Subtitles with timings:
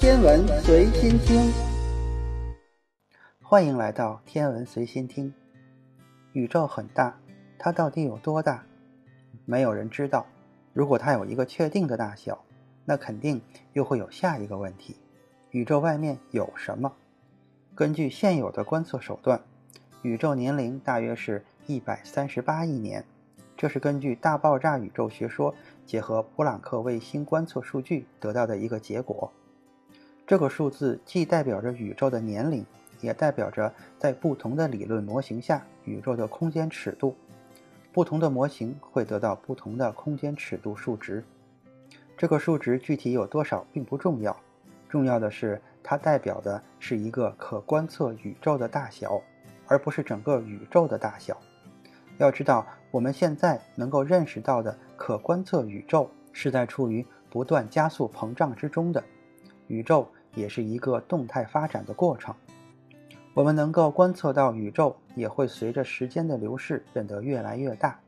[0.00, 1.52] 天文随心听，
[3.42, 5.30] 欢迎来到天文随心听。
[6.32, 7.20] 宇宙很大，
[7.58, 8.64] 它到底有多大？
[9.44, 10.24] 没有人知道。
[10.72, 12.42] 如果它有一个确定的大小，
[12.86, 13.42] 那肯定
[13.74, 14.96] 又会有下一个问题：
[15.50, 16.90] 宇宙外面有什么？
[17.74, 19.42] 根据现有的观测手段，
[20.00, 23.04] 宇宙年龄大约是一百三十八亿年。
[23.54, 25.54] 这是根据大爆炸宇宙学说
[25.84, 29.30] 结合普朗克卫星观测数据得到的一个结果。
[30.30, 32.64] 这个数字既代表着宇宙的年龄，
[33.00, 37.16] 也代表着在不同的理论模型下宇宙的空间尺度。
[37.90, 41.24] 不同的模型会得到不同的空间尺度数值。
[42.16, 44.36] 这个数值具体有多少并不重要，
[44.88, 49.20] 重要的是它代表的是一个可观测宇宙的大小，
[49.66, 51.36] 而不是整个宇宙的大小。
[52.18, 59.02] 要知道，我们现在能够认识到的可观测宇宙是在处于不断加速膨胀之中的。
[59.66, 62.34] 宇宙也是一个动态发展的过程。
[63.34, 67.98] 我们能够观测到宇宙也会随着时间的流逝变得越来越大。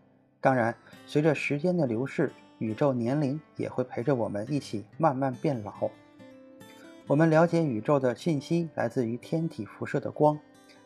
[0.41, 0.75] 当然，
[1.07, 5.91] 随着时间的流逝，宇宙年龄也会陪着我们一起慢慢变老。
[7.07, 10.39] 我们了解宇宙的信息来自于天体辐射的光，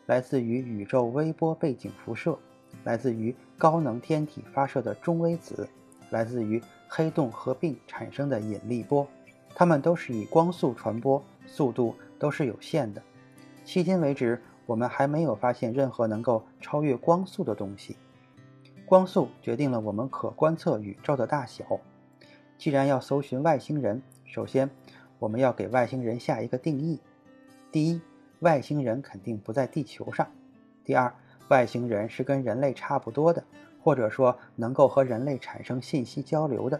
[0.05, 2.37] 来自于宇宙微波背景辐射。
[2.83, 5.67] 来自于高能天体发射的中微子，
[6.09, 9.07] 来自于黑洞合并产生的引力波，
[9.59, 13.01] 它们都是以光速传播，速度都是有限的。
[13.65, 17.97] 迄今为止，我们还没有发现任何能够超越光速的东西。
[18.85, 21.65] 光速决定了我们可观测宇宙的大小。
[22.55, 24.69] 既然要搜寻外星人，首先
[25.17, 26.99] 我们要给外星人下一个定义：
[27.71, 27.99] 第一，
[28.41, 30.27] 外星人肯定不在地球上；
[30.85, 31.11] 第二，
[31.47, 33.43] 外星人是跟人类差不多的，
[33.81, 36.79] 或者说能够和人类产生信息交流的。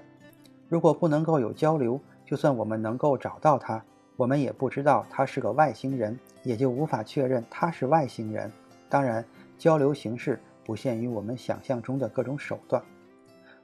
[0.69, 3.81] 如果不能够有交流，就算我们能够找到他，
[4.17, 8.51] 我们也不知道他是个外星人，也就无法确认他是外星人。
[8.89, 9.23] 当然，
[9.57, 12.83] 交流形式不限于我们想象中的各种手段。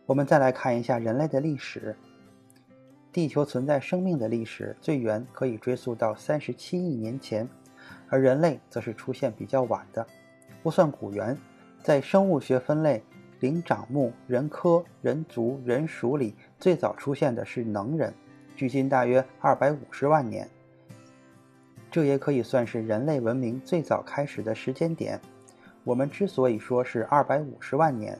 [0.05, 1.93] 我们再来看一下人类的历史。
[3.11, 7.47] 地球存在生命的历史最远可以追溯到三十七亿年前，
[8.07, 10.07] 而人类则是出现比较晚的。
[10.63, 11.37] 不算古猿，
[11.81, 13.03] 在生物学分类
[13.41, 18.13] 灵长目人科人族人属里，最早出现的是能人，
[18.55, 20.49] 距今大约二百五十万年。
[21.91, 25.19] 这也可以算是人类文明最早开始的时间点。
[25.83, 28.17] 我们之所以说是二百五十万年，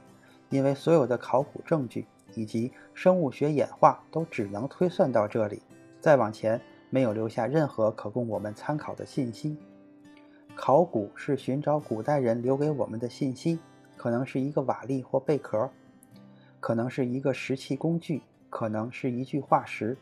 [0.49, 2.05] 因为所有的考古证据
[2.35, 5.61] 以及生物学演化都只能推算到这里，
[5.99, 9.57] 再往前没有留下任何可供我们参考的信息。
[10.55, 13.57] 考古是寻找古代人留给我们的信息，
[13.97, 15.67] 可能是一个瓦砾或贝壳，
[16.59, 18.21] 可能是一个石器工具，
[18.51, 19.97] 可能是一具化石。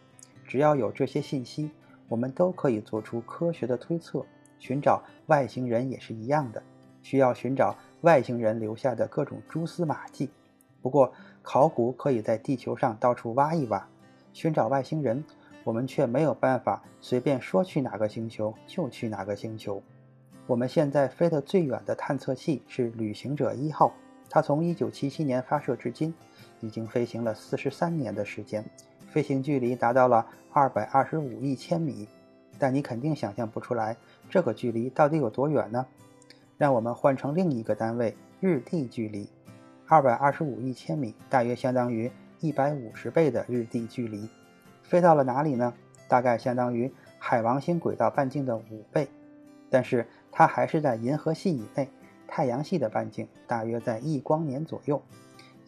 [0.51, 1.71] 只要有这些信息，
[2.09, 4.25] 我们都可以做出科学的推测。
[4.59, 6.61] 寻找外星人也是一样的，
[7.01, 10.29] 需要寻找外星人留下的各种蛛丝马迹。
[10.81, 13.87] 不过，考古可以在地球上到处挖一挖，
[14.33, 15.23] 寻找外星人，
[15.63, 19.81] 我们却没有办法随便说去哪个星球就去哪个星球。
[20.47, 23.93] 我们现在飞得最远的探测器是旅行者一号，
[24.29, 26.13] 它从1977年发射至今，
[26.59, 28.65] 已经飞行了43年的时间，
[29.11, 32.07] 飞行距离达到了225亿千米。
[32.57, 33.97] 但你肯定想象不出来，
[34.29, 35.85] 这个距离到底有多远呢？
[36.57, 39.27] 让我们换成另一个单位——日地距离
[39.87, 42.11] ，225亿千米大约相当于
[42.41, 44.29] 150倍的日地距离。
[44.83, 45.73] 飞到了哪里呢？
[46.07, 49.07] 大概相当于海王星轨道半径的五倍。
[49.71, 51.89] 但是它还是在银河系以内，
[52.27, 55.01] 太阳系的半径大约在一光年左右，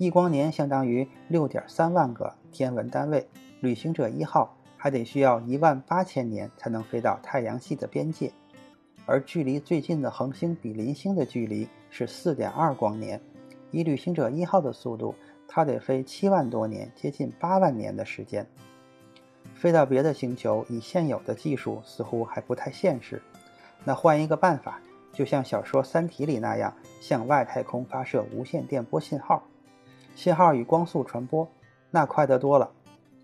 [0.03, 3.25] 一光年相当于六点三万个天文单位。
[3.61, 8.29] 旅行者一号还得需要一万八千年才能飞到太阳系的边界，
[9.05, 13.17] 而距离最近的恒星比邻星的距离是四点二光年。
[13.71, 15.15] 以旅行者一号的速度，
[15.47, 18.45] 它得飞七万多年，接近八万年的时间。
[19.55, 23.21] 飞到别的星球，以现有的技术似乎还不太现实。
[23.85, 24.81] 那换一个办法，
[25.13, 29.41] 就像小说《三体》里那样，向外太空发射无线电波信号，
[30.15, 31.47] 信号与光速传播，
[31.91, 32.71] 那快得多了。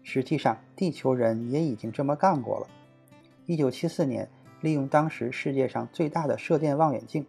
[0.03, 2.67] 实际上，地球人也已经这么干过了。
[3.47, 4.29] 1974年，
[4.61, 7.25] 利用当时世界上最大的射电望远镜，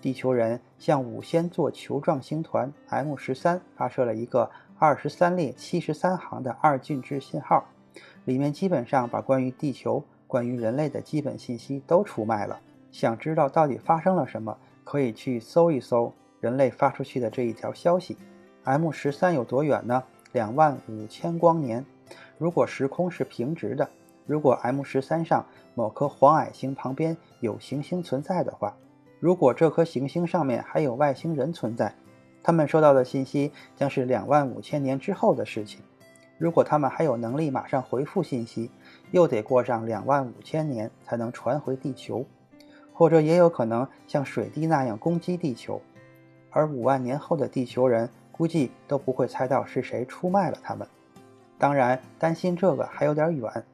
[0.00, 7.64] 地球人向五仙座球状星团 M13 发射了一个23列73行的二进制信号，
[8.24, 10.04] 里面基本上把关于地球。
[10.26, 12.60] 关于人类的基本信息都出卖了。
[12.92, 18.16] 想知道到底发生了什么，可以去搜一搜人类发出去的这一条消息。
[18.64, 20.02] M 十三有多远呢？
[20.32, 21.84] 两万五千光年。
[22.36, 23.88] 如果时空是平直的，
[24.26, 28.76] 如果 M 十三上某颗黄矮星旁边有行星存在的话，
[29.18, 31.94] 如果这颗行星上面还有外星人存在，
[32.42, 35.80] 他们收到的信息将是两万五千年之后的事情。
[36.36, 38.70] 如果他们还有能力马上回复信息，
[39.10, 42.26] 又得过上两万五千年才能传回地球，
[42.92, 45.80] 或者也有可能像水滴那样攻击地球。
[46.50, 48.08] 而五万年后的地球人
[48.40, 50.88] 估计都不会猜到是谁出卖了他们。
[51.58, 53.64] 当然，担心这个还有点远。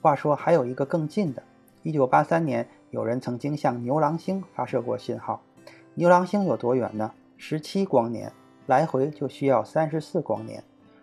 [0.00, 1.42] 话说，还有一个更近的。
[1.82, 5.42] 一九八三年，有人曾经向牛郎星发射过信号。
[5.94, 7.10] 牛郎星有多远呢？
[7.38, 8.30] 十七光年，
[8.66, 10.62] 来回就需要三十四光年。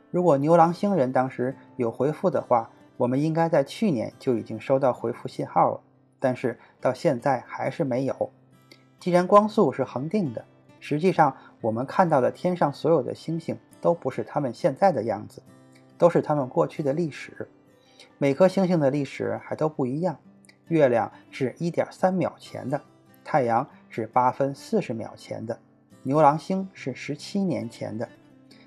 [0.10, 5.82] 如果牛郎星人当时有回复的话，我们应该在去年就已经收到回复信号了。
[6.18, 8.32] 但是到现在还是没有。
[9.02, 10.46] 既然光速是恒定的，
[10.80, 15.42] 实际上我们看到的天上所有的星星都不是它们现在的样子，
[15.98, 17.48] 都是它们过去的历史。
[18.18, 20.18] 每颗星星的历史还都不一样。
[20.68, 22.82] 月亮是一点三秒前的，
[23.24, 25.60] 太阳是八分四十秒前的，
[26.04, 28.08] 牛郎星是十七年前的，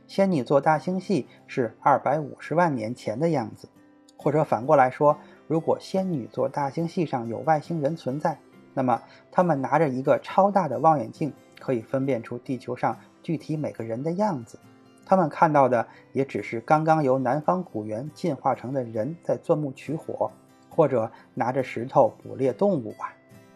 [0.07, 3.69] 仙女座大星系是二百五十万年前的样子。
[4.17, 8.39] 或者反过来说，如果仙女座大星系上有外星人存在，
[8.75, 9.03] 那么
[9.33, 11.33] 他们拿着一个超大的望远镜，
[11.65, 14.59] 可以分辨出地球上具体每个人的样子。
[15.07, 20.31] 他们看到的也只是刚刚由南方古猿进化成的人在钻木取火。
[20.77, 23.15] 或者拿着石头捕猎动物吧，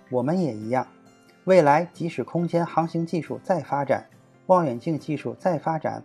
[0.09, 0.87] 我们也一样。
[1.47, 4.07] 未来即使空间航行技术再发展，
[4.47, 6.01] 望远镜技术再发展，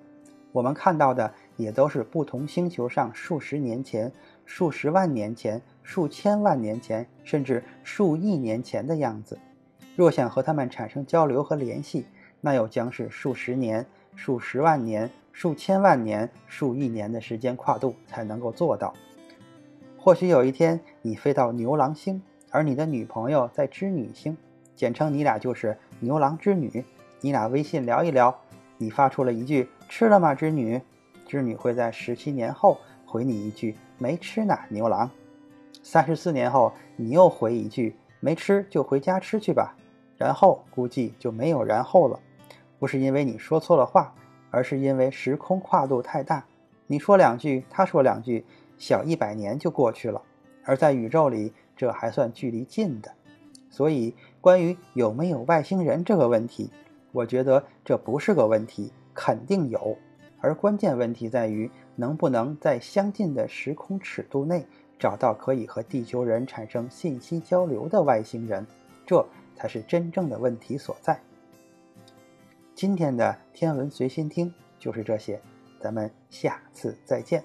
[0.52, 4.12] 我们看到的也都是不同星球上数十年前、
[4.44, 9.38] 数十万年前、数千万年前，甚至数亿年前的样子。
[9.96, 12.06] 若想和他们产生交流和联系，
[12.42, 13.86] 那又将是数十年、
[14.16, 18.94] 数十万年、数千万年、数亿年的时间跨度才能够做到。
[19.98, 24.36] 或许有一天，你飞到牛郎星，而你的女朋友在织女星，
[24.76, 26.84] 简称你俩就是牛郎织女。
[27.22, 28.38] 你俩微信聊一聊，
[28.78, 30.82] 你发出了一句“吃了吗，织女”，
[31.26, 35.10] 织女会在十七年后回你一句“没吃呢，牛郎”。
[35.82, 39.74] 三十四年后，你又回一句“没吃就回家吃去吧”，
[40.18, 42.20] 然后估计就没有然后了。
[42.80, 44.14] 不是因为你说错了话，
[44.52, 46.46] 而是因为时空跨度太大，
[46.88, 48.46] 你说两句，他说两句。
[48.76, 50.22] 小一百年就过去了，
[50.66, 53.10] 而在宇宙里，这还算距离近的。
[53.70, 56.70] 所以，关于有没有外星人这个问题，
[57.14, 59.96] 我觉得这不是个问题，肯定有。
[60.42, 64.66] 而关键问题在于，能不能在相近的时空尺度内
[65.00, 68.66] 找到可以和地球人产生信息交流的外星人，
[69.06, 71.20] 这才是真正的问题所在。
[72.76, 75.40] 今天的天文随心听就是这些，
[75.80, 77.44] 咱们下次再见。